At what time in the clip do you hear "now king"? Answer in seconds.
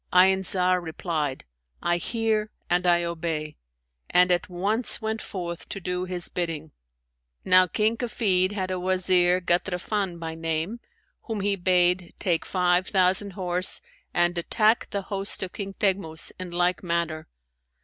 7.45-7.97